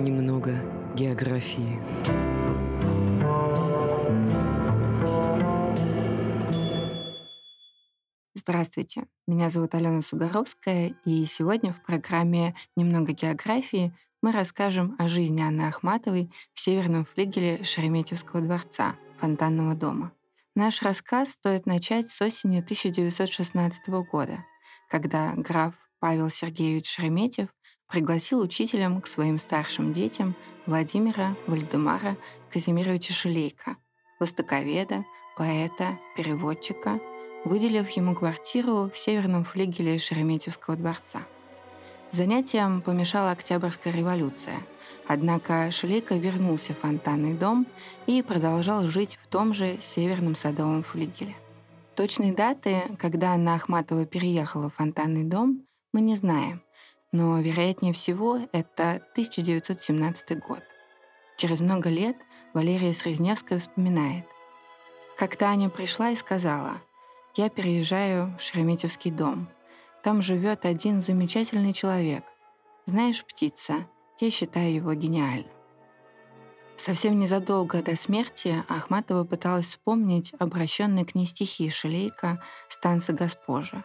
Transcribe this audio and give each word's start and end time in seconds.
Немного 0.00 0.52
географии. 0.94 1.78
Здравствуйте, 8.34 9.04
меня 9.26 9.50
зовут 9.50 9.74
Алена 9.74 10.00
Сугаровская, 10.00 10.94
и 11.04 11.26
сегодня 11.26 11.72
в 11.72 11.82
программе 11.82 12.54
«Немного 12.76 13.12
географии» 13.12 13.92
мы 14.22 14.32
расскажем 14.32 14.96
о 14.98 15.06
жизни 15.06 15.42
Анны 15.42 15.62
Ахматовой 15.68 16.32
в 16.54 16.60
северном 16.60 17.04
флигеле 17.04 17.62
Шереметьевского 17.62 18.40
дворца, 18.40 18.96
фонтанного 19.20 19.74
дома. 19.74 20.12
Наш 20.58 20.82
рассказ 20.82 21.30
стоит 21.34 21.66
начать 21.66 22.10
с 22.10 22.20
осени 22.20 22.58
1916 22.58 23.88
года, 24.10 24.44
когда 24.90 25.32
граф 25.36 25.74
Павел 26.00 26.30
Сергеевич 26.30 26.90
Шереметьев 26.90 27.46
пригласил 27.86 28.40
учителем 28.40 29.00
к 29.00 29.06
своим 29.06 29.38
старшим 29.38 29.92
детям 29.92 30.34
Владимира 30.66 31.36
Вальдемара 31.46 32.16
Казимировича 32.50 33.14
Шелейка, 33.14 33.76
востоковеда, 34.18 35.04
поэта, 35.36 35.96
переводчика, 36.16 36.98
выделив 37.44 37.88
ему 37.90 38.16
квартиру 38.16 38.90
в 38.92 38.98
северном 38.98 39.44
флигеле 39.44 39.96
Шереметьевского 40.00 40.74
дворца— 40.74 41.22
Занятиям 42.10 42.80
помешала 42.80 43.32
Октябрьская 43.32 43.92
революция. 43.92 44.60
Однако 45.06 45.70
Шелейко 45.70 46.16
вернулся 46.16 46.72
в 46.72 46.78
фонтанный 46.78 47.34
дом 47.34 47.66
и 48.06 48.22
продолжал 48.22 48.86
жить 48.86 49.18
в 49.22 49.26
том 49.26 49.52
же 49.52 49.78
северном 49.82 50.34
садовом 50.34 50.82
флигеле. 50.82 51.36
Точной 51.94 52.32
даты, 52.32 52.82
когда 52.98 53.32
Анна 53.32 53.54
Ахматова 53.54 54.06
переехала 54.06 54.70
в 54.70 54.74
фонтанный 54.74 55.24
дом, 55.24 55.66
мы 55.92 56.00
не 56.00 56.16
знаем, 56.16 56.62
но, 57.12 57.40
вероятнее 57.40 57.92
всего, 57.92 58.38
это 58.52 59.02
1917 59.12 60.38
год. 60.38 60.60
Через 61.36 61.60
много 61.60 61.88
лет 61.88 62.16
Валерия 62.54 62.94
Срезневская 62.94 63.58
вспоминает. 63.58 64.24
Как-то 65.16 65.46
Аня 65.46 65.68
пришла 65.68 66.10
и 66.10 66.16
сказала, 66.16 66.82
«Я 67.34 67.48
переезжаю 67.48 68.34
в 68.38 68.42
Шереметьевский 68.42 69.10
дом. 69.10 69.48
Там 70.02 70.22
живет 70.22 70.64
один 70.64 71.00
замечательный 71.00 71.72
человек. 71.72 72.24
Знаешь, 72.86 73.24
птица, 73.24 73.88
я 74.20 74.30
считаю 74.30 74.72
его 74.72 74.94
гениальным. 74.94 75.50
Совсем 76.76 77.18
незадолго 77.18 77.82
до 77.82 77.96
смерти 77.96 78.64
Ахматова 78.68 79.24
пыталась 79.24 79.66
вспомнить 79.66 80.32
обращенные 80.38 81.04
к 81.04 81.16
ней 81.16 81.26
стихи 81.26 81.68
Шелейка 81.70 82.40
«Станца 82.68 83.12
Госпожа». 83.12 83.84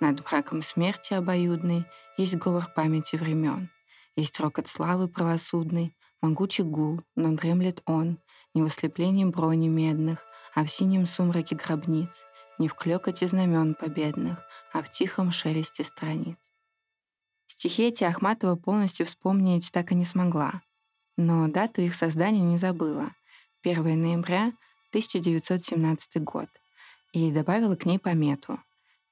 Над 0.00 0.24
браком 0.24 0.62
смерти 0.62 1.14
обоюдной 1.14 1.84
есть 2.16 2.34
говор 2.34 2.72
памяти 2.74 3.14
времен, 3.14 3.70
есть 4.16 4.40
рокот 4.40 4.66
славы 4.66 5.06
правосудный, 5.06 5.96
могучий 6.20 6.64
гул, 6.64 7.00
но 7.14 7.36
дремлет 7.36 7.82
он, 7.86 8.18
не 8.52 8.62
в 8.62 8.66
ослеплении 8.66 9.24
брони 9.24 9.68
медных, 9.68 10.24
а 10.56 10.64
в 10.64 10.72
синем 10.72 11.06
сумраке 11.06 11.54
гробниц, 11.54 12.24
не 12.58 12.68
в 12.68 12.74
клёкоте 12.74 13.26
знамен 13.26 13.74
победных, 13.74 14.38
а 14.72 14.82
в 14.82 14.90
тихом 14.90 15.30
шелесте 15.30 15.84
страниц. 15.84 16.36
Стихи 17.46 17.84
эти 17.84 18.04
Ахматова 18.04 18.56
полностью 18.56 19.06
вспомнить 19.06 19.70
так 19.72 19.92
и 19.92 19.94
не 19.94 20.04
смогла, 20.04 20.62
но 21.16 21.48
дату 21.48 21.80
их 21.80 21.94
создания 21.94 22.42
не 22.42 22.56
забыла— 22.56 23.12
1 23.62 24.00
ноября 24.00 24.52
1917 24.90 26.22
год, 26.22 26.48
и 27.12 27.32
добавила 27.32 27.74
к 27.74 27.86
ней 27.86 27.98
помету 27.98 28.60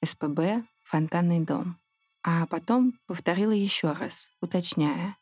«СПБ 0.05 0.64
«Фонтанный 0.84 1.41
дом», 1.41 1.78
а 2.22 2.47
потом 2.47 2.98
повторила 3.06 3.52
еще 3.52 3.92
раз, 3.92 4.30
уточняя. 4.41 5.17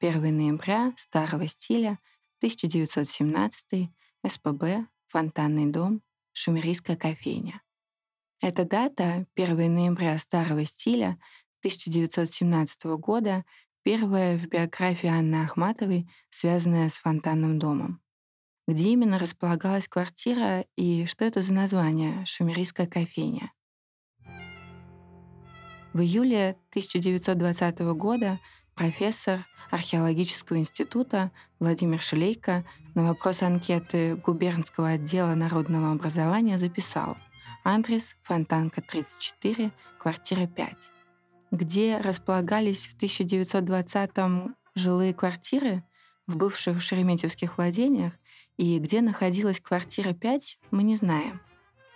1 0.00 0.36
ноября 0.36 0.92
старого 0.98 1.48
стиля 1.48 1.98
1917 2.38 3.90
СПБ 4.26 4.86
«Фонтанный 5.08 5.66
дом», 5.66 6.02
Шумерийская 6.32 6.96
кофейня. 6.96 7.62
Эта 8.40 8.64
дата, 8.66 9.26
1 9.34 9.74
ноября 9.74 10.18
старого 10.18 10.64
стиля 10.66 11.18
1917 11.60 12.84
года, 12.98 13.44
первая 13.82 14.36
в 14.36 14.46
биографии 14.48 15.08
Анны 15.08 15.36
Ахматовой, 15.36 16.06
связанная 16.30 16.90
с 16.90 16.96
фонтанным 16.96 17.58
домом. 17.58 18.00
Где 18.68 18.90
именно 18.90 19.18
располагалась 19.18 19.88
квартира 19.88 20.66
и 20.76 21.06
что 21.06 21.24
это 21.24 21.40
за 21.40 21.54
название 21.54 22.24
«Шумерийская 22.26 22.86
кофейня»? 22.86 23.52
В 25.94 26.00
июле 26.00 26.58
1920 26.70 27.78
года 27.94 28.38
профессор 28.74 29.46
археологического 29.70 30.58
института 30.58 31.32
Владимир 31.58 32.02
Шелейко 32.02 32.66
на 32.94 33.04
вопрос 33.04 33.42
анкеты 33.42 34.16
губернского 34.16 34.90
отдела 34.90 35.34
народного 35.34 35.90
образования 35.90 36.58
записал 36.58 37.16
Адрес 37.68 38.14
Фонтанка 38.22 38.80
34, 38.80 39.72
квартира 39.98 40.46
5. 40.46 40.88
Где 41.50 41.98
располагались 41.98 42.86
в 42.86 42.96
1920-м 42.96 44.54
жилые 44.76 45.12
квартиры 45.12 45.82
в 46.28 46.36
бывших 46.36 46.80
шереметьевских 46.80 47.58
владениях 47.58 48.12
и 48.56 48.78
где 48.78 49.00
находилась 49.00 49.58
квартира 49.58 50.12
5, 50.12 50.60
мы 50.70 50.84
не 50.84 50.94
знаем. 50.94 51.40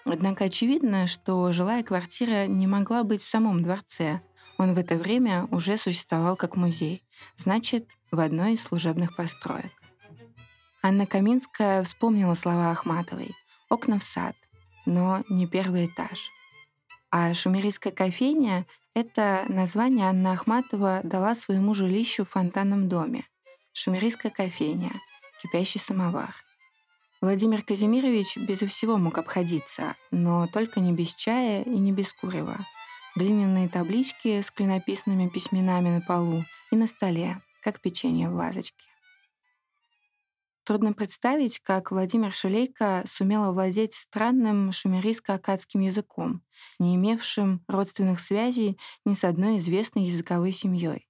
Однако 0.05 0.47
очевидно, 0.47 1.07
что 1.07 1.53
жилая 1.53 1.85
квартира 1.85 2.49
не 2.49 2.67
могла 2.67 3.05
быть 3.05 3.23
в 3.23 3.29
самом 3.29 3.63
дворце. 3.63 4.23
Он 4.59 4.75
в 4.75 4.79
это 4.79 4.97
время 4.97 5.47
уже 5.53 5.77
существовал 5.77 6.35
как 6.35 6.57
музей, 6.57 7.05
значит, 7.37 7.89
в 8.11 8.19
одной 8.19 8.55
из 8.55 8.63
служебных 8.65 9.15
построек. 9.15 9.71
Анна 10.83 11.07
Каминская 11.07 11.85
вспомнила 11.85 12.35
слова 12.35 12.73
Ахматовой 12.73 13.37
«Окна 13.69 14.01
в 14.01 14.03
сад», 14.03 14.35
но 14.87 15.25
не 15.29 15.47
первый 15.47 15.87
этаж. 15.87 16.31
А 17.11 17.35
шумерийская 17.35 17.93
кофейня— 17.93 18.67
это 18.95 19.45
название 19.49 20.09
Анна 20.09 20.33
Ахматова 20.33 21.01
дала 21.03 21.35
своему 21.35 21.75
жилищу 21.75 22.25
в 22.25 22.31
фонтанном 22.31 22.89
доме. 22.89 23.25
Шумерийская 23.73 24.31
кофейня, 24.31 24.93
кипящий 25.43 25.81
самовар. 25.81 26.35
Владимир 27.21 27.63
Казимирович 27.63 28.37
безо 28.37 28.67
всего 28.67 28.97
мог 28.97 29.19
обходиться, 29.19 29.97
но 30.11 30.47
только 30.47 30.81
не 30.81 30.93
без 30.93 31.15
чая 31.15 31.63
и 31.63 31.79
не 31.79 31.93
без 31.93 32.13
курева. 32.13 32.67
Глиняные 33.17 33.69
таблички 33.69 34.41
с 34.41 34.51
клинописными 34.51 35.29
письменами 35.29 35.89
на 35.89 36.01
полу 36.01 36.45
и 36.71 36.77
на 36.77 36.87
столе, 36.87 37.43
как 37.63 37.81
печенье 37.81 38.31
в 38.31 38.35
вазочке. 38.35 38.90
Трудно 40.71 40.93
представить, 40.93 41.59
как 41.59 41.91
Владимир 41.91 42.33
Шелейко 42.33 43.03
сумел 43.05 43.43
овладеть 43.43 43.93
странным 43.93 44.71
шумерийско-акадским 44.71 45.81
языком, 45.81 46.45
не 46.79 46.95
имевшим 46.95 47.65
родственных 47.67 48.21
связей 48.21 48.79
ни 49.05 49.15
с 49.15 49.25
одной 49.25 49.57
известной 49.57 50.05
языковой 50.05 50.53
семьей. 50.53 51.09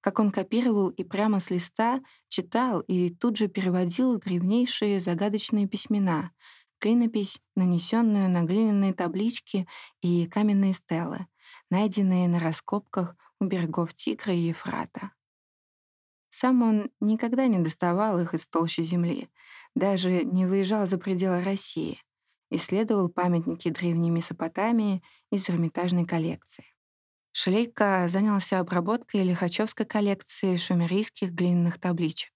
Как 0.00 0.18
он 0.18 0.32
копировал 0.32 0.88
и 0.88 1.04
прямо 1.04 1.38
с 1.38 1.50
листа 1.50 2.00
читал 2.26 2.80
и 2.80 3.10
тут 3.10 3.36
же 3.36 3.46
переводил 3.46 4.18
древнейшие 4.18 4.98
загадочные 4.98 5.68
письмена, 5.68 6.32
клинопись, 6.80 7.40
нанесенную 7.54 8.28
на 8.28 8.42
глиняные 8.42 8.92
таблички 8.92 9.68
и 10.00 10.26
каменные 10.26 10.72
стелы, 10.72 11.28
найденные 11.70 12.26
на 12.26 12.40
раскопках 12.40 13.14
у 13.38 13.44
берегов 13.44 13.94
Тигра 13.94 14.34
и 14.34 14.48
Ефрата. 14.48 15.12
Сам 16.38 16.62
он 16.62 16.90
никогда 17.00 17.46
не 17.46 17.60
доставал 17.60 18.20
их 18.20 18.34
из 18.34 18.46
толщи 18.46 18.82
земли, 18.82 19.30
даже 19.74 20.22
не 20.22 20.44
выезжал 20.44 20.86
за 20.86 20.98
пределы 20.98 21.42
России, 21.42 21.98
исследовал 22.50 23.08
памятники 23.08 23.70
древней 23.70 24.10
Месопотамии 24.10 25.02
из 25.32 25.48
Эрмитажной 25.48 26.04
коллекции. 26.04 26.66
Шлейка 27.32 28.06
занялся 28.10 28.60
обработкой 28.60 29.22
лихачевской 29.22 29.86
коллекции 29.86 30.56
шумерийских 30.56 31.32
глиняных 31.32 31.80
табличек, 31.80 32.32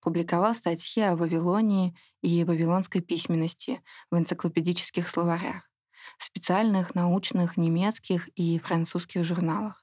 публиковал 0.00 0.54
статьи 0.54 1.02
о 1.02 1.16
Вавилонии 1.16 1.96
и 2.22 2.44
вавилонской 2.44 3.00
письменности 3.00 3.82
в 4.12 4.16
энциклопедических 4.16 5.08
словарях, 5.08 5.68
в 6.18 6.22
специальных 6.22 6.94
научных 6.94 7.56
немецких 7.56 8.28
и 8.36 8.60
французских 8.60 9.24
журналах 9.24 9.79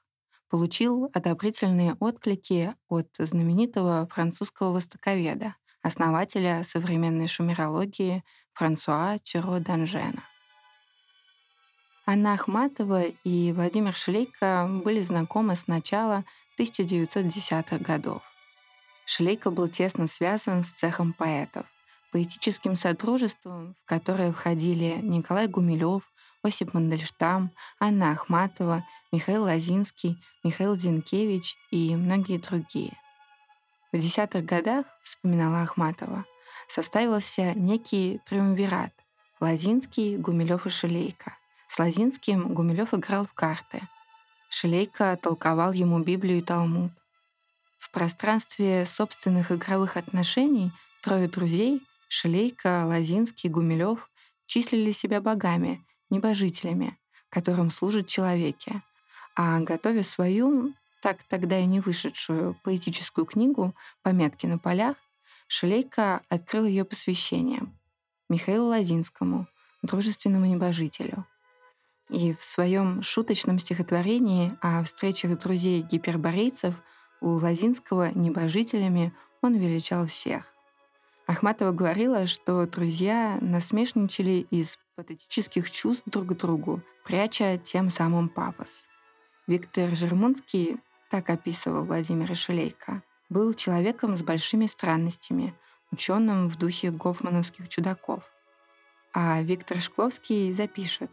получил 0.48 1.10
одобрительные 1.12 1.94
отклики 2.00 2.74
от 2.88 3.08
знаменитого 3.18 4.08
французского 4.10 4.72
востоковеда, 4.72 5.54
основателя 5.82 6.62
современной 6.64 7.26
шумерологии 7.26 8.24
Франсуа 8.54 9.18
Тюро 9.18 9.58
Данжена. 9.60 10.24
Анна 12.06 12.32
Ахматова 12.32 13.02
и 13.02 13.52
Владимир 13.52 13.94
Шлейко 13.94 14.66
были 14.82 15.02
знакомы 15.02 15.56
с 15.56 15.66
начала 15.66 16.24
1910-х 16.58 17.78
годов. 17.78 18.22
Шлейко 19.04 19.50
был 19.50 19.68
тесно 19.68 20.06
связан 20.06 20.62
с 20.62 20.70
цехом 20.72 21.12
поэтов, 21.12 21.66
поэтическим 22.10 22.76
содружеством, 22.76 23.74
в 23.84 23.88
которое 23.88 24.32
входили 24.32 24.98
Николай 25.02 25.48
Гумилев, 25.48 26.02
Осип 26.42 26.72
Мандельштам, 26.72 27.50
Анна 27.78 28.12
Ахматова, 28.12 28.84
Михаил 29.10 29.44
Лазинский, 29.44 30.22
Михаил 30.44 30.76
Зинкевич 30.76 31.56
и 31.70 31.96
многие 31.96 32.36
другие. 32.36 32.94
В 33.90 33.96
десятых 33.96 34.44
годах, 34.44 34.84
вспоминала 35.02 35.62
Ахматова, 35.62 36.26
составился 36.68 37.54
некий 37.54 38.20
триумвират— 38.26 38.92
Лазинский, 39.40 40.18
Гумилев 40.18 40.66
и 40.66 40.68
Шелейко. 40.68 41.38
С 41.68 41.78
Лазинским 41.78 42.52
Гумилев 42.52 42.92
играл 42.92 43.24
в 43.24 43.32
карты. 43.32 43.80
Шелейко 44.50 45.16
толковал 45.16 45.72
ему 45.72 46.00
Библию 46.00 46.38
и 46.38 46.42
Талмуд. 46.42 46.92
В 47.78 47.90
пространстве 47.90 48.84
собственных 48.84 49.52
игровых 49.52 49.96
отношений 49.96 50.70
трое 51.02 51.28
друзей— 51.28 51.80
Шелейко, 52.08 52.84
Лазинский, 52.84 53.48
Гумилев— 53.48 54.10
числили 54.46 54.92
себя 54.92 55.22
богами, 55.22 55.82
небожителями, 56.10 56.98
которым 57.30 57.70
служат 57.70 58.06
человеки. 58.06 58.82
А 59.34 59.60
готовя 59.60 60.02
свою, 60.02 60.74
так 61.02 61.22
тогда 61.28 61.58
и 61.58 61.66
не 61.66 61.80
вышедшую 61.80 62.56
поэтическую 62.62 63.24
книгу 63.24 63.74
«Пометки 64.02 64.46
на 64.46 64.58
полях», 64.58 64.96
Шелейко 65.48 66.20
открыл 66.28 66.66
ее 66.66 66.84
посвящением 66.84 67.78
Михаилу 68.28 68.66
Лазинскому, 68.68 69.46
дружественному 69.82 70.44
небожителю. 70.44 71.24
И 72.10 72.34
в 72.34 72.42
своем 72.42 73.02
шуточном 73.02 73.58
стихотворении 73.58 74.56
о 74.60 74.84
встречах 74.84 75.38
друзей 75.38 75.82
гиперборейцев 75.82 76.74
у 77.20 77.30
Лазинского 77.30 78.10
небожителями 78.14 79.14
он 79.40 79.56
величал 79.56 80.06
всех. 80.06 80.52
Ахматова 81.26 81.72
говорила, 81.72 82.26
что 82.26 82.66
друзья 82.66 83.38
насмешничали 83.40 84.46
из 84.50 84.78
патетических 84.96 85.70
чувств 85.70 86.02
друг 86.06 86.28
к 86.28 86.32
другу, 86.34 86.82
пряча 87.04 87.58
тем 87.58 87.90
самым 87.90 88.28
пафос. 88.28 88.87
Виктор 89.48 89.96
Жермунский 89.96 90.76
так 91.08 91.30
описывал 91.30 91.86
Владимира 91.86 92.34
Шелейко 92.34 93.02
был 93.30 93.54
человеком 93.54 94.14
с 94.14 94.20
большими 94.20 94.66
странностями, 94.66 95.54
ученым 95.90 96.50
в 96.50 96.58
духе 96.58 96.90
гофмановских 96.90 97.70
чудаков. 97.70 98.22
А 99.14 99.40
Виктор 99.40 99.80
Шкловский 99.80 100.52
запишет 100.52 101.10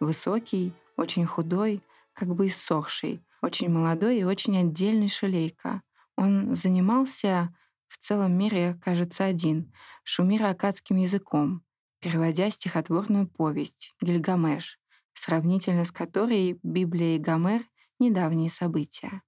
«Высокий, 0.00 0.72
очень 0.96 1.26
худой, 1.26 1.82
как 2.14 2.34
бы 2.34 2.46
иссохший, 2.46 3.22
очень 3.42 3.68
молодой 3.68 4.20
и 4.20 4.24
очень 4.24 4.56
отдельный 4.56 5.10
шелейка. 5.10 5.82
Он 6.16 6.54
занимался 6.54 7.54
в 7.88 7.98
целом 7.98 8.38
мире, 8.38 8.80
кажется, 8.82 9.26
один, 9.26 9.70
шумиро-акадским 10.02 10.96
языком, 10.96 11.62
переводя 12.00 12.48
стихотворную 12.48 13.28
повесть 13.28 13.92
«Гильгамеш», 14.00 14.78
сравнительно 15.16 15.84
с 15.84 15.90
которой 15.90 16.58
Библия 16.62 17.16
и 17.16 17.18
Гомер— 17.18 17.62
недавние 17.98 18.50
события. 18.50 19.22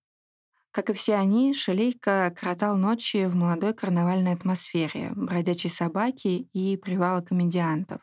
Как 0.70 0.90
и 0.90 0.92
все 0.92 1.14
они, 1.14 1.54
Шелейка 1.54 2.32
кротал 2.38 2.76
ночи 2.76 3.26
в 3.26 3.34
молодой 3.34 3.74
карнавальной 3.74 4.34
атмосфере, 4.34 5.12
бродячей 5.16 5.70
собаки 5.70 6.48
и 6.52 6.76
привала 6.76 7.22
комедиантов. 7.22 8.00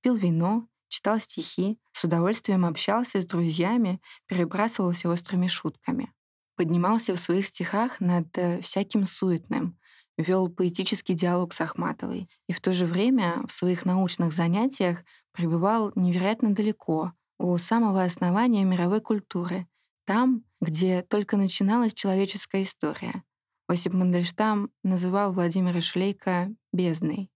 Пил 0.00 0.16
вино, 0.16 0.66
читал 0.88 1.20
стихи, 1.20 1.78
с 1.92 2.04
удовольствием 2.04 2.64
общался 2.64 3.20
с 3.20 3.26
друзьями, 3.26 4.00
перебрасывался 4.26 5.10
острыми 5.10 5.46
шутками. 5.46 6.12
Поднимался 6.56 7.14
в 7.14 7.20
своих 7.20 7.46
стихах 7.46 8.00
над 8.00 8.36
э, 8.36 8.60
всяким 8.62 9.04
суетным, 9.04 9.78
вел 10.16 10.48
поэтический 10.48 11.14
диалог 11.14 11.52
с 11.52 11.60
Ахматовой 11.60 12.28
и 12.48 12.52
в 12.52 12.60
то 12.60 12.72
же 12.72 12.86
время 12.86 13.44
в 13.46 13.52
своих 13.52 13.84
научных 13.84 14.32
занятиях 14.32 15.04
пребывал 15.32 15.92
невероятно 15.94 16.52
далеко, 16.52 17.12
у 17.38 17.56
самого 17.58 18.02
основания 18.02 18.64
мировой 18.64 19.00
культуры, 19.00 19.66
там, 20.04 20.44
где 20.60 21.02
только 21.02 21.36
начиналась 21.36 21.94
человеческая 21.94 22.62
история. 22.62 23.22
Осип 23.68 23.92
Мандельштам 23.92 24.70
называл 24.82 25.32
Владимира 25.32 25.80
Шлейка 25.80 26.50
«бездной». 26.72 27.30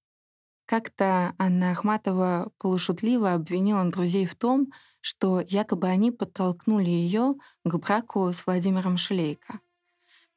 Как-то 0.67 1.35
Анна 1.39 1.73
Ахматова 1.73 2.51
полушутливо 2.59 3.35
обвинила 3.35 3.85
друзей 3.85 4.27
в 4.27 4.35
том, 4.35 4.73
что 5.01 5.41
якобы 5.41 5.89
они 5.89 6.11
подтолкнули 6.11 6.89
ее 6.89 7.35
к 7.65 7.77
браку 7.77 8.33
с 8.33 8.47
Владимиром 8.47 8.97
Шлейко. 8.97 9.61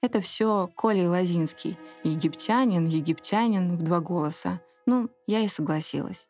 Это 0.01 0.21
все 0.21 0.69
Коля 0.75 1.09
Лазинский, 1.09 1.77
египтянин, 2.03 2.87
египтянин 2.87 3.77
в 3.77 3.83
два 3.83 4.01
голоса. 4.01 4.61
Ну, 4.85 5.09
я 5.27 5.39
и 5.39 5.47
согласилась. 5.47 6.27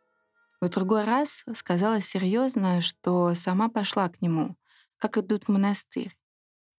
В 0.65 0.69
другой 0.69 1.03
раз 1.03 1.44
сказала 1.53 2.01
серьезно, 2.01 2.81
что 2.81 3.35
сама 3.35 3.69
пошла 3.69 4.09
к 4.09 4.19
нему, 4.19 4.56
как 4.97 5.15
идут 5.15 5.44
в 5.44 5.50
монастырь. 5.50 6.17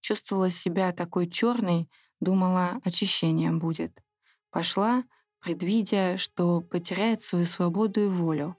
Чувствовала 0.01 0.51
себя 0.51 0.91
такой 0.91 1.29
черной, 1.31 1.89
думала, 2.19 2.81
очищением 2.83 3.61
будет. 3.61 4.03
Пошла, 4.51 5.05
предвидя, 5.39 6.17
что 6.17 6.63
потеряет 6.63 7.23
свою 7.23 7.45
свободу 7.45 8.01
и 8.01 8.09
волю. 8.09 8.57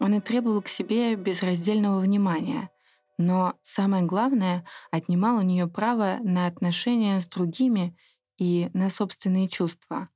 Он 0.00 0.14
и 0.14 0.20
требовал 0.22 0.62
к 0.62 0.68
себе 0.68 1.14
безраздельного 1.14 2.00
внимания, 2.00 2.70
но 3.18 3.58
самое 3.60 4.02
главное, 4.02 4.64
отнимал 4.90 5.36
у 5.36 5.42
нее 5.42 5.68
право 5.68 6.20
на 6.22 6.46
отношения 6.46 7.20
с 7.20 7.26
другими 7.26 7.98
и 8.38 8.70
на 8.72 8.88
собственные 8.88 9.50
чувства. 9.50 10.08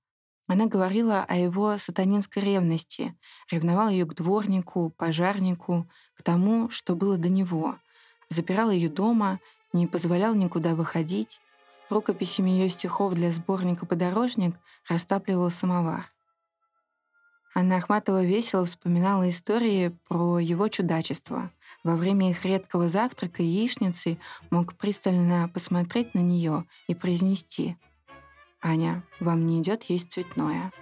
Она 0.49 0.67
говорила 0.67 1.25
о 1.29 1.37
его 1.37 1.77
сатанинской 1.77 2.43
ревности, 2.43 3.15
ревновала 3.51 3.91
ее 3.91 4.07
к 4.07 4.15
дворнику, 4.15 4.95
пожарнику, 4.97 5.87
к 6.17 6.23
тому, 6.23 6.71
что 6.71 6.97
было 6.97 7.19
до 7.19 7.29
него, 7.29 7.77
запирал 8.31 8.71
ее 8.71 8.89
дома, 8.89 9.41
не 9.75 9.87
позволял 9.87 10.35
никуда 10.35 10.75
выходить. 10.75 11.41
Рукописями 11.91 12.51
ее 12.51 12.71
стихов 12.71 13.15
для 13.15 13.31
сборника 13.31 13.85
«Подорожник» 13.85 14.57
растапливал 14.89 15.51
самовар. 15.51 16.11
Анна 17.55 17.77
Ахматова 17.77 18.25
весело 18.25 18.65
вспоминала 18.65 19.29
истории 19.29 19.97
про 20.09 20.39
его 20.39 20.69
чудачество. 20.69 21.51
Во 21.85 21.95
время 21.95 22.31
их 22.31 22.45
редкого 22.47 22.89
завтрака 22.89 23.43
яичницы 23.43 24.19
мог 24.51 24.75
пристально 24.75 25.51
посмотреть 25.53 26.15
на 26.15 26.21
нее 26.21 26.65
и 26.87 26.95
произнести 26.95 27.77
«Аня, 28.61 29.05
вам 29.21 29.47
не 29.47 29.61
идет 29.61 29.85
есть 29.85 30.13
цветное». 30.13 30.73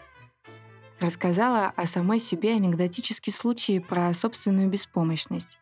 Рассказала 0.98 1.72
о 1.76 1.86
самой 1.86 2.20
себе 2.20 2.54
анекдотический 2.54 3.32
случай 3.32 3.80
про 3.80 4.14
собственную 4.14 4.70
беспомощность. 4.70 5.58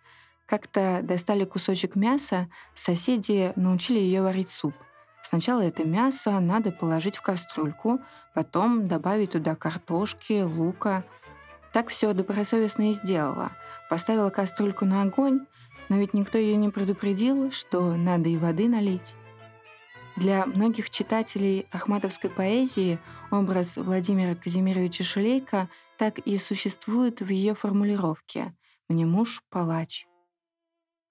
Как-то 0.47 1.01
достали 1.03 1.45
кусочек 1.45 1.97
мяса, 1.97 2.49
соседи 2.75 3.53
научили 3.57 3.99
ее 3.99 4.23
варить 4.23 4.51
суп. 4.51 4.75
Сначала 5.23 5.63
это 5.63 5.85
мясо 5.85 6.39
надо 6.39 6.71
положить 6.71 7.17
в 7.17 7.23
кастрюльку, 7.23 8.01
потом 8.35 8.87
добавить 8.87 9.33
туда 9.33 9.57
картошки, 9.57 10.43
лука. 10.43 11.05
Так 11.73 11.89
все 11.89 12.13
добросовестно 12.13 12.91
и 12.91 12.95
сделала. 12.95 13.51
Поставила 13.91 14.31
кастрюльку 14.31 14.85
на 14.85 15.03
огонь, 15.03 15.47
но 15.89 15.97
ведь 15.97 16.15
никто 16.15 16.39
ее 16.39 16.57
не 16.57 16.69
предупредил, 16.69 17.51
что 17.51 17.97
надо 17.97 18.29
и 18.29 18.37
воды 18.37 18.69
налить. 18.69 19.17
Для 20.17 20.47
многих 20.47 20.91
читателей 20.91 21.67
ахматовской 21.73 22.31
поэзии 22.31 23.01
образ 23.33 23.77
Владимира 23.77 24.37
Казимировича 24.37 25.03
Шелейка 25.03 25.69
так 25.99 26.21
и 26.21 26.39
существует 26.39 27.21
в 27.21 27.31
ее 27.31 27.55
формулировке 27.55 28.55
«Мне 28.89 29.07
муж— 29.07 29.43
палач». 29.51 30.07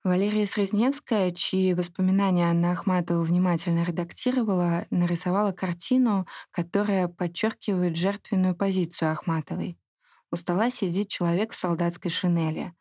Валерия 0.06 0.46
Срезневская, 0.46 1.32
чьи 1.32 1.74
воспоминания 1.74 2.50
Анна 2.50 2.72
Ахматова 2.72 3.24
внимательно 3.24 3.84
редактировала, 3.84 4.86
нарисовала 4.90 5.52
картину, 5.52 6.26
которая 6.52 7.08
подчеркивает 7.10 7.98
жертвенную 7.98 8.56
позицию 8.56 9.12
Ахматовой. 9.12 9.78
У 10.32 10.36
стола 10.38 10.72
сидит 10.72 11.10
человек 11.10 11.52
в 11.52 11.56
солдатской 11.56 12.10
шинели. 12.10 12.74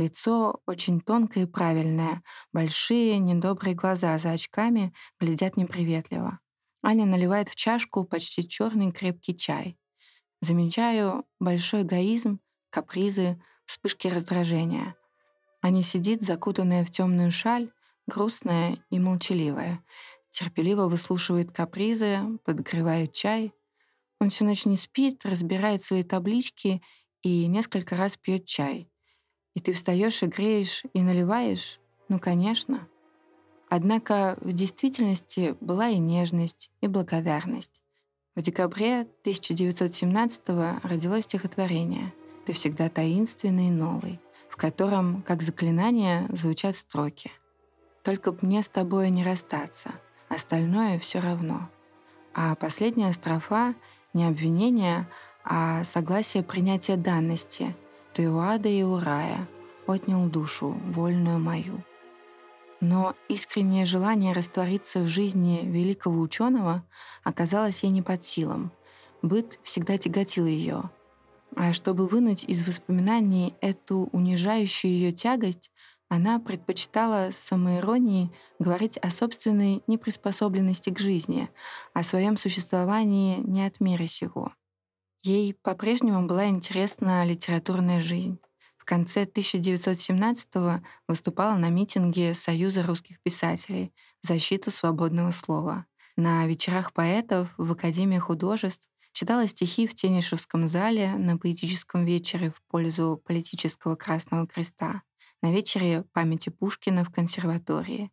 Лицо 0.00 0.60
очень 0.66 1.00
тонкое 1.00 1.44
и 1.44 1.46
правильное, 1.46 2.22
большие 2.52 3.18
недобрые 3.18 3.74
глаза 3.74 4.18
за 4.18 4.32
очками 4.32 4.94
глядят 5.20 5.56
неприветливо. 5.56 6.40
Аня 6.82 7.04
наливает 7.04 7.48
в 7.48 7.54
чашку 7.54 8.04
почти 8.04 8.48
черный 8.48 8.92
крепкий 8.92 9.36
чай. 9.36 9.78
Замечаю 10.40 11.24
большой 11.38 11.82
эгоизм, 11.82 12.40
капризы, 12.70 13.42
вспышки 13.66 14.08
раздражения— 14.08 14.94
Аня 15.62 15.82
сидит, 15.82 16.22
закутанная 16.22 16.84
в 16.84 16.90
темную 16.90 17.30
шаль, 17.30 17.70
грустная 18.06 18.78
и 18.88 18.98
молчаливая. 18.98 19.84
Терпеливо 20.30 20.88
выслушивает 20.88 21.52
капризы, 21.52 22.18
подогревает 22.44 23.12
чай. 23.12 23.52
Он 24.20 24.30
всю 24.30 24.46
ночь 24.46 24.64
не 24.64 24.76
спит, 24.76 25.24
разбирает 25.24 25.84
свои 25.84 26.02
таблички 26.02 26.82
и 27.22 27.46
несколько 27.46 27.94
раз 27.96 28.16
пьет 28.16 28.46
чай. 28.46 28.90
И 29.54 29.60
ты 29.60 29.72
встаешь 29.72 30.22
и 30.22 30.26
греешь, 30.26 30.84
и 30.92 31.02
наливаешь? 31.02 31.80
Ну, 32.08 32.18
конечно. 32.18 32.88
Однако 33.68 34.36
в 34.40 34.52
действительности 34.52 35.56
была 35.60 35.88
и 35.88 35.98
нежность, 35.98 36.70
и 36.80 36.86
благодарность. 36.86 37.82
В 38.34 38.42
декабре 38.42 39.02
1917 39.22 40.42
родилось 40.82 41.24
стихотворение 41.24 42.12
«Ты 42.46 42.52
всегда 42.52 42.88
таинственный 42.88 43.68
и 43.68 43.70
новый», 43.70 44.20
котором, 44.60 45.22
как 45.22 45.40
заклинание, 45.40 46.26
звучат 46.28 46.76
строки. 46.76 47.32
«Только 48.04 48.30
б 48.30 48.38
мне 48.42 48.62
с 48.62 48.68
тобой 48.68 49.08
не 49.08 49.24
расстаться, 49.24 49.92
остальное 50.28 50.98
все 50.98 51.18
равно». 51.20 51.70
А 52.34 52.54
последняя 52.56 53.12
строфа— 53.14 53.74
не 54.12 54.26
обвинение, 54.26 55.08
а 55.44 55.82
согласие 55.84 56.42
принятия 56.42 56.96
данности. 56.96 57.74
«Ты 58.12 58.30
у 58.30 58.38
ада 58.38 58.68
и 58.68 58.82
у 58.82 58.98
рая, 58.98 59.48
отнял 59.86 60.26
душу, 60.28 60.76
вольную 60.86 61.38
мою». 61.38 61.82
Но 62.80 63.14
искреннее 63.28 63.84
желание 63.84 64.32
раствориться 64.32 65.00
в 65.00 65.06
жизни 65.06 65.60
великого 65.64 66.20
ученого 66.20 66.82
оказалось 67.22 67.82
ей 67.82 67.90
не 67.90 68.00
под 68.00 68.24
силам. 68.24 68.72
Быт 69.22 69.58
всегда 69.62 69.98
тяготил 69.98 70.46
ее. 70.46 70.90
А 71.56 71.72
чтобы 71.72 72.06
вынуть 72.06 72.44
из 72.44 72.66
воспоминаний 72.66 73.54
эту 73.60 74.08
унижающую 74.12 74.90
ее 74.90 75.12
тягость, 75.12 75.70
она 76.08 76.40
предпочитала 76.40 77.30
с 77.30 77.36
самоиронией 77.36 78.32
говорить 78.58 78.96
о 78.98 79.10
собственной 79.10 79.82
неприспособленности 79.86 80.90
к 80.90 80.98
жизни, 80.98 81.50
о 81.92 82.02
своем 82.02 82.36
существовании 82.36 83.38
не 83.38 83.66
от 83.66 83.78
мира 83.80 84.06
сего. 84.06 84.52
Ей 85.22 85.54
по-прежнему 85.54 86.26
была 86.26 86.48
интересна 86.48 87.24
литературная 87.24 88.00
жизнь 88.00 88.40
конце 88.90 89.22
1917-го 89.22 90.84
выступала 91.06 91.56
на 91.56 91.68
митинге 91.68 92.34
Союза 92.34 92.82
русских 92.82 93.22
писателей 93.22 93.92
в 94.20 94.26
защиту 94.26 94.72
свободного 94.72 95.30
слова. 95.30 95.86
На 96.16 96.44
вечерах 96.48 96.92
поэтов 96.92 97.54
в 97.56 97.70
Академии 97.70 98.18
художеств 98.18 98.88
читала 99.12 99.46
стихи 99.46 99.86
в 99.86 99.94
Тенишевском 99.94 100.66
зале 100.66 101.14
на 101.14 101.38
поэтическом 101.38 102.04
вечере 102.04 102.50
в 102.50 102.60
пользу 102.68 103.22
политического 103.24 103.94
Красного 103.94 104.48
Креста, 104.48 105.02
на 105.40 105.52
вечере 105.52 106.02
памяти 106.12 106.48
Пушкина 106.48 107.04
в 107.04 107.12
консерватории. 107.12 108.10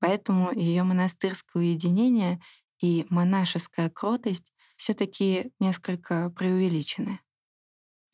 Поэтому 0.00 0.50
ее 0.52 0.82
монастырское 0.82 1.62
уединение 1.62 2.40
и 2.80 3.06
монашеская 3.10 3.90
кротость 3.90 4.52
все 4.80 4.94
таки 4.94 5.52
несколько 5.60 6.30
преувеличены. 6.30 7.20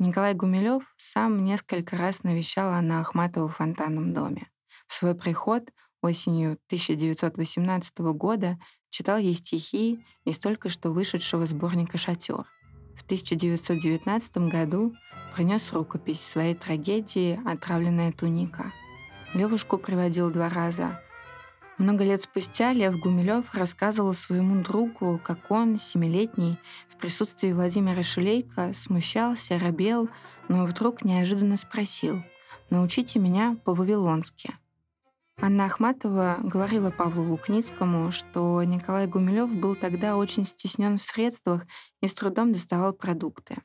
Николай 0.00 0.34
Гумилев 0.34 0.82
сам 0.96 1.44
несколько 1.44 1.96
раз 1.96 2.24
навещал 2.24 2.70
Анна 2.70 3.00
Ахматова 3.00 3.48
в 3.48 3.54
фонтанном 3.54 4.12
доме. 4.12 4.50
В 4.88 4.92
свой 4.92 5.14
приход 5.14 5.70
осенью 6.02 6.58
1918 6.66 7.98
года 8.14 8.58
читал 8.90 9.16
ей 9.16 9.34
стихи 9.34 10.04
из 10.24 10.40
только 10.40 10.68
что 10.68 10.90
вышедшего 10.90 11.46
сборника 11.46 11.98
«Шатер». 11.98 12.46
В 12.96 13.02
1919 13.04 14.36
году 14.50 14.92
принес 15.36 15.72
рукопись 15.72 16.20
своей 16.20 16.56
трагедии 16.56 17.40
«Отравленная 17.46 18.10
туника». 18.10 18.72
Левушку 19.34 19.78
приводил 19.78 20.32
два 20.32 20.48
раза, 20.48 21.00
много 21.78 22.04
лет 22.04 22.22
спустя 22.22 22.72
Лев 22.72 22.98
Гумилев 22.98 23.54
рассказывал 23.54 24.14
своему 24.14 24.62
другу, 24.62 25.20
как 25.22 25.50
он, 25.50 25.78
семилетний, 25.78 26.58
в 26.88 26.96
присутствии 26.96 27.52
Владимира 27.52 28.02
Шилейко 28.02 28.72
смущался, 28.72 29.58
робел, 29.58 30.08
но 30.48 30.64
вдруг 30.64 31.04
неожиданно 31.04 31.58
спросил 31.58 32.22
«Научите 32.70 33.18
меня 33.18 33.58
по-вавилонски». 33.64 34.54
Анна 35.38 35.66
Ахматова 35.66 36.38
говорила 36.42 36.90
Павлу 36.90 37.24
Лукницкому, 37.24 38.10
что 38.10 38.62
Николай 38.62 39.06
Гумилев 39.06 39.54
был 39.54 39.74
тогда 39.74 40.16
очень 40.16 40.46
стеснен 40.46 40.96
в 40.96 41.02
средствах 41.02 41.66
и 42.00 42.08
с 42.08 42.14
трудом 42.14 42.54
доставал 42.54 42.94
продукты. 42.94 43.56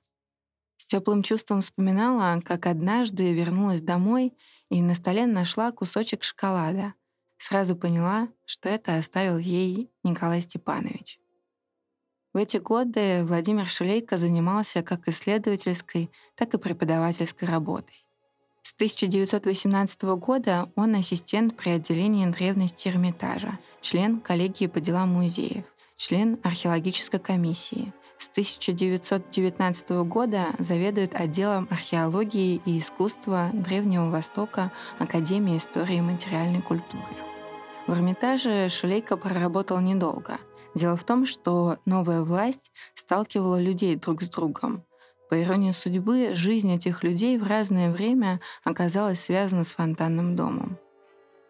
С 0.75 0.85
теплым 0.85 1.23
чувством 1.23 1.61
вспоминала, 1.61 2.41
как 2.41 2.65
однажды 2.65 3.31
вернулась 3.31 3.81
домой 3.81 4.33
и 4.69 4.81
на 4.81 4.95
столе 4.95 5.25
нашла 5.27 5.71
кусочек 5.71 6.25
шоколада— 6.25 6.93
сразу 7.41 7.75
поняла, 7.75 8.29
что 8.45 8.69
это 8.69 8.97
оставил 8.97 9.37
ей 9.37 9.89
Николай 10.03 10.41
Степанович. 10.41 11.19
В 12.33 12.37
эти 12.37 12.57
годы 12.57 13.25
Владимир 13.25 13.67
Шелейко 13.67 14.17
занимался 14.17 14.83
как 14.83 15.07
исследовательской, 15.07 16.09
так 16.35 16.53
и 16.53 16.57
преподавательской 16.57 17.47
работой. 17.47 18.05
С 18.63 18.73
1918 18.73 20.03
года 20.19 20.71
он 20.75 20.95
ассистент 20.95 21.57
при 21.57 21.71
отделении 21.71 22.27
древности 22.27 22.87
Эрмитажа, 22.87 23.59
член 23.81 24.19
коллегии 24.21 24.67
по 24.67 24.79
делам 24.79 25.09
музеев, 25.09 25.65
член 25.97 26.39
археологической 26.43 27.19
комиссии. 27.19 27.91
С 28.19 28.29
1919 28.29 29.89
года 30.05 30.49
заведует 30.59 31.15
отделом 31.15 31.67
археологии 31.71 32.61
и 32.65 32.77
искусства 32.77 33.49
Древнего 33.51 34.11
Востока 34.11 34.71
Академии 34.99 35.57
истории 35.57 35.97
и 35.97 36.01
материальной 36.01 36.61
культуры. 36.61 37.30
В 37.91 37.93
Эрмитаже 37.93 38.69
Шелейко 38.69 39.17
проработал 39.17 39.81
недолго. 39.81 40.39
Дело 40.75 40.95
в 40.95 41.03
том, 41.03 41.25
что 41.25 41.77
новая 41.83 42.21
власть 42.21 42.71
сталкивала 42.95 43.59
людей 43.59 43.97
друг 43.97 44.23
с 44.23 44.29
другом. 44.29 44.85
По 45.29 45.41
иронии 45.43 45.73
судьбы, 45.73 46.31
жизнь 46.33 46.73
этих 46.73 47.03
людей 47.03 47.37
в 47.37 47.45
разное 47.45 47.91
время 47.91 48.39
оказалась 48.63 49.19
связана 49.19 49.65
с 49.65 49.73
фонтанным 49.73 50.37
домом. 50.37 50.77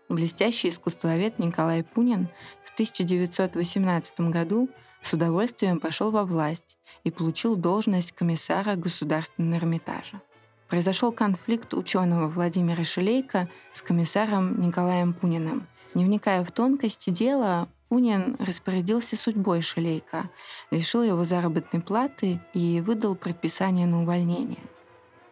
Блестящий 0.10 0.70
искусствовед 0.70 1.38
Николай 1.38 1.84
Пунин 1.84 2.28
в 2.66 2.74
1918 2.74 4.22
году 4.32 4.68
с 5.04 5.14
удовольствием 5.14 5.80
пошел 5.80 6.10
во 6.10 6.26
власть 6.26 6.80
и 7.04 7.12
получил 7.12 7.56
должность 7.56 8.14
комиссара 8.14 8.76
Государственного 8.76 9.60
Эрмитажа. 9.60 10.24
Произошел 10.70 11.12
конфликт 11.12 11.76
ученого 11.76 12.28
Владимира 12.28 12.84
Шелейко 12.84 13.48
с 13.74 13.84
комиссаром 13.84 14.60
Николаем 14.60 15.14
Пуниным, 15.14 15.68
не 15.94 16.06
вникая 16.06 16.44
в 16.44 16.52
тонкости 16.52 17.10
дела, 17.10 17.68
Пунин 17.90 18.38
распорядился 18.40 19.18
судьбой 19.18 19.62
Шелейка, 19.62 20.30
лишил 20.72 21.04
его 21.04 21.26
заработной 21.26 21.82
платы 21.82 22.40
и 22.54 22.80
выдал 22.80 23.16
предписание 23.16 23.86
на 23.86 24.02
увольнение. 24.02 24.64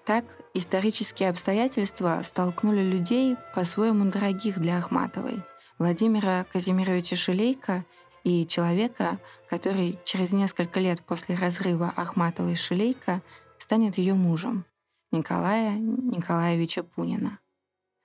Так 0.05 0.25
исторические 0.53 1.29
обстоятельства 1.29 2.21
столкнули 2.25 2.81
людей, 2.81 3.37
по-своему 3.55 4.11
дорогих 4.11 4.59
для 4.59 4.77
Ахматовой, 4.77 5.41
Владимира 5.77 6.45
Казимировича 6.51 7.15
Шелейка 7.15 7.85
и 8.25 8.45
человека, 8.45 9.19
который 9.49 9.97
через 10.03 10.33
несколько 10.33 10.81
лет 10.81 11.01
после 11.01 11.35
разрыва 11.35 11.93
Ахматовой 11.95 12.55
Шелейка 12.55 13.21
станет 13.57 13.97
ее 13.97 14.15
мужем, 14.15 14.65
Николая 15.11 15.77
Николаевича 15.77 16.83
Пунина. 16.83 17.39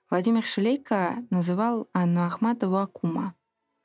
Владимир 0.09 0.43
Шелейко 0.43 1.25
называл 1.31 1.89
Анну 1.91 2.25
Ахматову 2.25 2.77
Акума. 2.77 3.33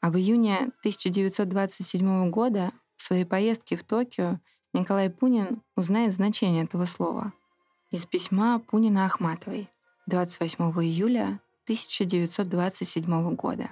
А 0.00 0.10
в 0.10 0.16
июне 0.16 0.70
1927 0.80 2.30
года 2.30 2.72
в 2.96 3.02
своей 3.02 3.24
поездке 3.24 3.76
в 3.76 3.84
Токио 3.84 4.38
Николай 4.74 5.08
Пунин 5.08 5.62
узнает 5.76 6.12
значение 6.12 6.64
этого 6.64 6.84
слова. 6.84 7.32
Из 7.90 8.04
письма 8.04 8.60
Пунина 8.60 9.06
Ахматовой 9.06 9.70
28 10.06 10.64
июля 10.82 11.40
1927 11.64 13.34
года. 13.34 13.70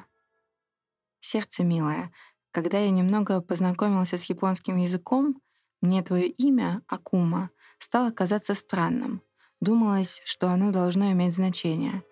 «Сердце 1.21 1.65
милое, 1.65 2.13
когда 2.51 2.79
я 2.79 2.91
немного 2.91 3.43
познакомился 3.43 4.17
с 4.17 4.25
японским 4.25 4.77
языком, 4.79 5.41
мне 5.83 6.03
твое 6.03 6.29
имя, 6.29 6.83
Акума, 6.89 7.51
стало 7.79 8.11
казаться 8.11 8.55
странным. 8.55 9.23
Думалось, 9.61 10.23
что 10.25 10.49
оно 10.49 10.73
должно 10.73 11.13
иметь 11.13 11.35
значение. 11.35 12.03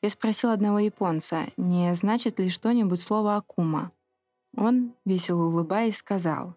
Я 0.00 0.10
спросил 0.10 0.50
одного 0.50 0.78
японца, 0.78 1.46
не 1.56 1.92
значит 1.96 2.38
ли 2.38 2.50
что-нибудь 2.50 3.02
слово 3.02 3.36
«акума». 3.36 3.90
Он, 4.56 4.94
весело 5.04 5.46
улыбаясь, 5.46 5.96
сказал, 5.96 6.54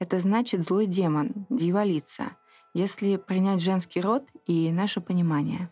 «Это 0.00 0.18
значит 0.18 0.62
злой 0.62 0.86
демон, 0.86 1.46
дьяволица, 1.48 2.36
если 2.74 3.16
принять 3.16 3.62
женский 3.62 4.00
род 4.00 4.24
и 4.46 4.72
наше 4.72 5.00
понимание». 5.00 5.70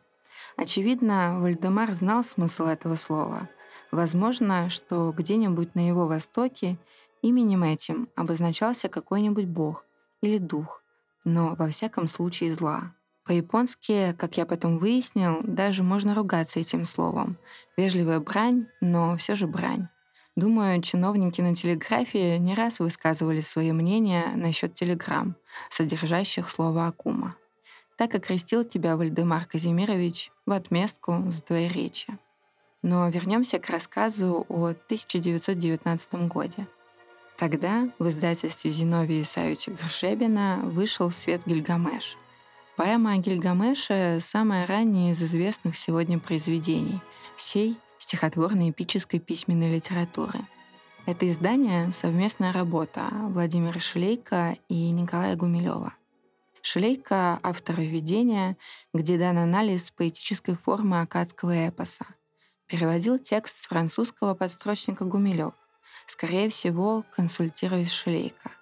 Очевидно, 0.57 1.39
Вальдемар 1.41 1.93
знал 1.95 2.23
смысл 2.23 2.65
этого 2.65 2.97
слова. 2.97 3.49
Возможно, 3.91 4.71
что 4.71 5.13
где-нибудь 5.13 5.75
на 5.75 5.87
его 5.87 6.07
востоке 6.07 6.79
именем 7.23 7.65
этим 7.65 8.09
обозначался 8.15 8.89
какой-нибудь 8.89 9.47
бог 9.47 9.85
или 10.21 10.39
дух, 10.39 10.83
но 11.25 11.55
во 11.57 11.69
всяком 11.69 12.07
случае 12.07 12.55
зла. 12.55 12.95
По-японски, 13.31 14.17
как 14.19 14.39
я 14.39 14.45
потом 14.45 14.79
выяснил, 14.79 15.39
даже 15.45 15.85
можно 15.85 16.17
ругаться 16.17 16.59
этим 16.59 16.85
словом. 16.85 17.37
Вежливая 17.77 18.19
брань, 18.19 18.67
но 18.81 19.17
все 19.19 19.37
же 19.37 19.47
брань. 19.47 19.87
Думаю, 20.35 20.83
чиновники 20.83 21.41
на 21.41 21.55
телеграфии 21.55 22.39
не 22.39 22.57
раз 22.57 22.81
высказывали 22.81 23.41
свои 23.41 23.71
мнения 23.71 24.33
насчет 24.35 24.75
телеграмм, 24.75 25.37
содержащих 25.71 26.51
слово 26.51 26.89
«акума». 26.89 27.37
Так 27.97 28.17
окрестил 28.17 28.65
тебя 28.65 28.97
Вальдемар 28.97 29.45
Казимирович 29.45 30.33
в 30.45 30.51
отместку 30.51 31.23
за 31.29 31.41
твои 31.41 31.69
речи. 31.69 32.19
Но 32.83 33.09
вернемся 33.11 33.61
к 33.61 33.71
рассказу 33.71 34.45
о 34.49 34.71
1919 34.71 36.15
годе. 36.27 36.67
Тогда 37.39 37.91
в 38.01 38.09
издательстве 38.09 38.73
Зиновия 38.73 39.23
Исаевича 39.23 39.71
Горшебина 39.71 40.63
вышел 40.65 41.11
в 41.11 41.15
свет 41.15 41.43
Гильгамеш— 41.47 42.17
Поэма 42.81 43.13
о 43.13 44.21
самая 44.23 44.67
ранняя 44.67 45.13
из 45.13 45.23
известных 45.23 45.77
сегодня 45.77 46.19
произведений 46.19 47.03
всей 47.37 47.77
стихотворной 47.99 48.71
эпической 48.71 49.21
письменной 49.21 49.75
литературы. 49.75 50.41
Это 51.05 51.31
издание— 51.31 51.93
совместная 51.93 52.53
работа 52.53 53.11
Владимира 53.13 53.79
Шелейка 53.79 54.57
и 54.71 54.91
Николая 54.93 55.37
Гумилева. 55.37 55.93
Шелейка— 56.63 57.39
автор 57.43 57.79
введения, 57.79 58.57
где 58.95 59.19
дан 59.19 59.37
анализ 59.37 59.91
поэтической 59.91 60.57
формы 60.57 61.03
акадского 61.03 61.69
эпоса. 61.69 62.07
Переводил 62.67 63.19
текст 63.19 63.59
с 63.59 63.67
французского 63.67 64.33
подстрочника 64.33 65.05
Гумилев, 65.05 65.53
скорее 66.07 66.49
всего, 66.49 67.05
консультируясь 67.15 67.93
Шелейка. 67.93 68.53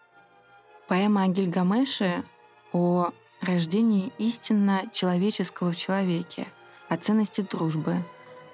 Поэма 0.89 1.23
о 1.23 1.29
Гильгамеше 1.29 2.25
о 2.73 3.13
рождении 3.41 4.13
истинно 4.19 4.85
человеческого 4.93 5.73
в 5.73 5.77
человеке, 5.77 6.49
о 6.89 6.97
ценности 6.97 7.41
дружбы, 7.41 8.05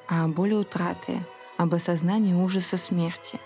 о 0.09 0.29
боли 0.29 0.55
утраты, 0.55 1.21
об 1.57 1.75
осознании 1.75 2.35
ужаса 2.35 2.77
смерти 2.77 3.41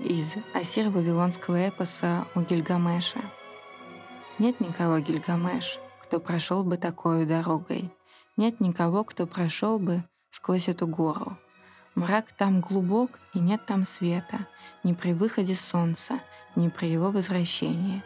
из 0.00 0.36
ассиро-вавилонского 0.54 1.68
эпоса 1.68 2.26
о 2.34 2.42
Гильгамеше— 2.42 3.20
нет 4.38 4.60
никого, 4.60 4.98
Гильгамеш, 4.98 5.78
кто 6.02 6.20
прошел 6.20 6.62
бы 6.62 6.76
такой 6.76 7.24
дорогой. 7.24 7.90
Нет 8.36 8.60
никого, 8.60 9.02
кто 9.02 9.26
прошел 9.26 9.78
бы 9.78 10.04
сквозь 10.28 10.68
эту 10.68 10.86
гору. 10.86 11.38
Мрак 11.94 12.26
там 12.36 12.60
глубок, 12.60 13.18
и 13.32 13.38
нет 13.38 13.64
там 13.64 13.86
света, 13.86 14.46
ни 14.84 14.92
при 14.92 15.14
выходе 15.14 15.54
солнца, 15.54 16.20
ни 16.54 16.68
при 16.68 16.88
его 16.88 17.10
возвращении. 17.10 18.04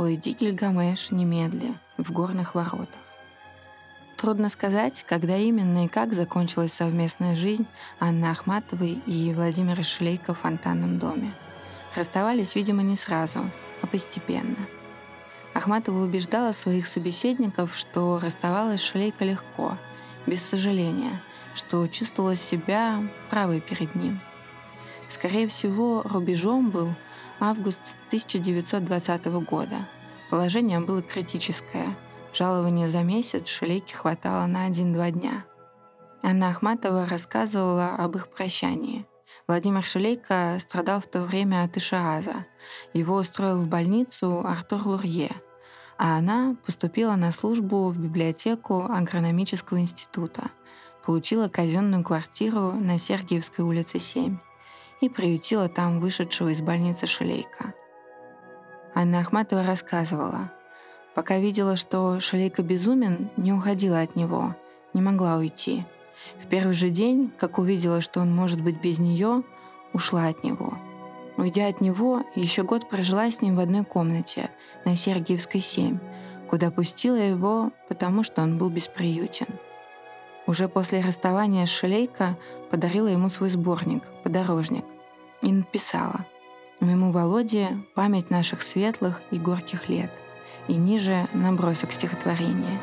Ой, 0.00 0.14
иди, 0.14 0.32
Гильгамеш, 0.32 1.10
немедли, 1.10 1.74
в 1.96 2.12
горных 2.12 2.54
воротах. 2.54 3.02
Трудно 4.16 4.48
сказать, 4.48 5.04
когда 5.08 5.36
именно 5.36 5.86
и 5.86 5.88
как 5.88 6.12
закончилась 6.12 6.72
совместная 6.72 7.34
жизнь 7.34 7.66
Анны 7.98 8.26
Ахматовой 8.26 9.02
и 9.06 9.34
Владимира 9.34 9.82
Шлейка 9.82 10.34
в 10.34 10.38
фонтанном 10.38 11.00
доме. 11.00 11.32
Расставались, 11.96 12.54
видимо, 12.54 12.82
не 12.82 12.94
сразу, 12.94 13.40
а 13.82 13.86
постепенно— 13.88 14.56
Ахматова 15.58 16.04
убеждала 16.04 16.52
своих 16.52 16.86
собеседников, 16.86 17.76
что 17.76 18.20
расставалась 18.22 18.80
Шалейка 18.80 19.24
легко, 19.24 19.76
без 20.24 20.40
сожаления, 20.40 21.20
что 21.56 21.88
чувствовала 21.88 22.36
себя 22.36 23.02
правой 23.30 23.60
перед 23.60 23.92
ним. 23.96 24.20
Скорее 25.08 25.48
всего, 25.48 26.02
рубежом 26.04 26.70
был 26.70 26.94
август 27.40 27.80
1920 28.08 29.26
года. 29.48 29.88
Положение 30.30 30.80
было 30.80 31.02
критическое. 31.02 31.96
Жалования 32.32 32.88
за 32.88 33.02
месяц 33.02 33.46
Шалейке 33.46 33.94
хватало 33.94 34.46
на 34.46 34.64
один-два 34.66 35.10
дня. 35.10 35.44
Анна 36.22 36.50
Ахматова 36.50 37.06
рассказывала 37.06 37.94
об 37.96 38.16
их 38.16 38.28
прощании. 38.28 39.06
Владимир 39.46 39.82
Шалейко 39.82 40.58
страдал 40.60 41.00
в 41.00 41.06
то 41.06 41.22
время 41.22 41.64
от 41.64 41.76
Ишааза. 41.76 42.46
Его 42.92 43.16
устроил 43.16 43.62
в 43.62 43.68
больницу 43.68 44.44
Артур 44.46 44.86
Лурье— 44.86 45.30
а 45.98 46.16
она 46.16 46.56
поступила 46.64 47.16
на 47.16 47.32
службу 47.32 47.88
в 47.88 47.98
библиотеку 47.98 48.84
агрономического 48.88 49.80
института, 49.80 50.50
получила 51.04 51.48
казенную 51.48 52.04
квартиру 52.04 52.72
на 52.72 52.98
Сергиевской 52.98 53.64
улице 53.64 53.98
7 53.98 54.38
и 55.00 55.08
приютила 55.08 55.68
там 55.68 56.00
вышедшего 56.00 56.48
из 56.48 56.60
больницы 56.60 57.06
Шелейка. 57.06 57.74
Анна 58.94 59.20
Ахматова 59.20 59.64
рассказывала, 59.64 60.52
пока 61.14 61.38
видела, 61.38 61.76
что 61.76 62.20
Шелейка 62.20 62.62
безумен, 62.62 63.30
не 63.36 63.52
уходила 63.52 64.00
от 64.00 64.16
него, 64.16 64.56
не 64.94 65.02
могла 65.02 65.36
уйти. 65.36 65.84
В 66.42 66.46
первый 66.48 66.74
же 66.74 66.90
день, 66.90 67.32
как 67.38 67.58
увидела, 67.58 68.00
что 68.00 68.20
он 68.20 68.34
может 68.34 68.60
быть 68.60 68.80
без 68.80 68.98
нее, 68.98 69.42
ушла 69.92 70.26
от 70.26 70.42
него— 70.44 70.76
Уйдя 71.38 71.68
от 71.68 71.80
него, 71.80 72.24
еще 72.34 72.64
год 72.64 72.88
прожила 72.88 73.30
с 73.30 73.40
ним 73.40 73.54
в 73.54 73.60
одной 73.60 73.84
комнате 73.84 74.50
на 74.84 74.96
Сергиевской 74.96 75.60
7, 75.60 76.00
куда 76.50 76.72
пустила 76.72 77.14
его, 77.14 77.70
потому 77.88 78.24
что 78.24 78.42
он 78.42 78.58
был 78.58 78.70
бесприютен. 78.70 79.46
Уже 80.48 80.68
после 80.68 81.00
расставания 81.00 81.64
с 81.64 81.68
Шелейко 81.68 82.36
подарила 82.70 83.06
ему 83.06 83.28
свой 83.28 83.50
сборник 83.50 84.02
«Подорожник» 84.28 84.84
и 85.40 85.50
написала 85.50 86.26
«Моему 86.80 87.12
Володе 87.12 87.78
память 87.94 88.28
наших 88.28 88.62
светлых 88.62 89.22
и 89.30 89.38
горьких 89.38 89.88
лет» 89.88 90.10
и 90.68 90.74
ниже 90.74 91.26
набросок 91.32 91.92
стихотворения. 91.92 92.78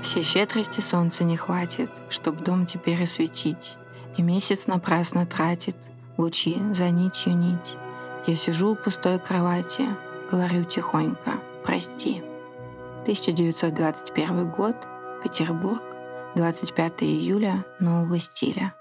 Все 0.00 0.22
щедрости 0.22 0.80
солнца 0.80 1.22
не 1.22 1.36
хватит, 1.36 1.90
чтоб 2.08 2.42
дом 2.42 2.64
теперь 2.64 3.02
осветить, 3.02 3.76
и 4.16 4.22
месяц 4.22 4.66
напрасно 4.66 5.26
тратит— 5.26 5.76
лучи 6.16 6.56
за 6.72 6.88
нитью 6.88 7.36
нить. 7.36 7.74
Я 8.26 8.34
сижу 8.34 8.70
у 8.70 8.76
пустой 8.76 9.18
кровати, 9.18 9.86
говорю 10.32 10.64
тихонько 10.64 11.32
«Прости». 11.66 12.22
1921 13.02 14.50
год, 14.50 14.74
Петербург, 15.22 15.82
25 16.34 17.02
июля 17.02 17.66
нового 17.78 18.18
стиля. 18.18 18.72